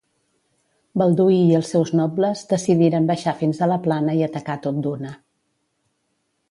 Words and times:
Balduí 1.01 1.35
i 1.41 1.51
els 1.59 1.69
seus 1.75 1.91
nobles 1.99 2.41
decidiren 2.55 3.07
baixar 3.13 3.35
fins 3.43 3.61
a 3.61 3.69
la 3.73 3.79
plana 3.87 4.19
i 4.23 4.27
atacar 4.31 4.61
tot 4.67 4.83
d'una. 4.87 5.15